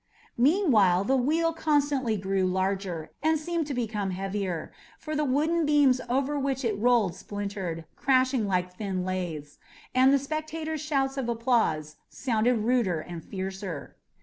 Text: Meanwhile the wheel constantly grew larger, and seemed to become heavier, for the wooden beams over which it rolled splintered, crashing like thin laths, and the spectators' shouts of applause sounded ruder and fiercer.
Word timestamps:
Meanwhile 0.39 1.03
the 1.03 1.15
wheel 1.15 1.53
constantly 1.53 2.17
grew 2.17 2.47
larger, 2.47 3.11
and 3.21 3.37
seemed 3.37 3.67
to 3.67 3.75
become 3.75 4.09
heavier, 4.09 4.71
for 4.97 5.15
the 5.15 5.23
wooden 5.23 5.63
beams 5.63 6.01
over 6.09 6.39
which 6.39 6.65
it 6.65 6.75
rolled 6.79 7.13
splintered, 7.13 7.85
crashing 7.95 8.47
like 8.47 8.73
thin 8.77 9.05
laths, 9.05 9.59
and 9.93 10.11
the 10.11 10.17
spectators' 10.17 10.81
shouts 10.81 11.17
of 11.17 11.29
applause 11.29 11.97
sounded 12.09 12.55
ruder 12.63 12.99
and 12.99 13.23
fiercer. 13.23 13.95